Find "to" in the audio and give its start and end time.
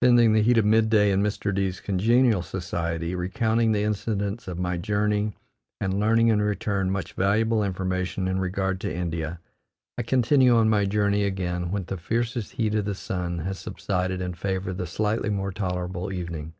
8.82-8.94